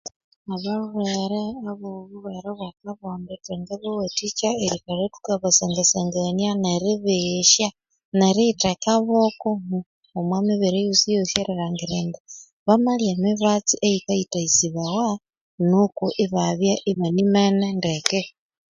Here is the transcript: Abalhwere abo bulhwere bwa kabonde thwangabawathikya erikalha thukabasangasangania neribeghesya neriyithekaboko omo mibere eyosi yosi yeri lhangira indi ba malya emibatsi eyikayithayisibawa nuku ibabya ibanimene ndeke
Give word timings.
Abalhwere 0.53 1.39
abo 1.71 1.89
bulhwere 2.07 2.49
bwa 2.57 2.69
kabonde 2.83 3.33
thwangabawathikya 3.43 4.49
erikalha 4.65 5.05
thukabasangasangania 5.13 6.51
neribeghesya 6.63 7.67
neriyithekaboko 8.17 9.49
omo 10.17 10.35
mibere 10.47 10.77
eyosi 10.81 11.07
yosi 11.15 11.33
yeri 11.39 11.53
lhangira 11.59 11.95
indi 12.03 12.19
ba 12.65 12.75
malya 12.83 13.09
emibatsi 13.15 13.75
eyikayithayisibawa 13.87 15.07
nuku 15.69 16.05
ibabya 16.25 16.73
ibanimene 16.91 17.67
ndeke 17.77 18.21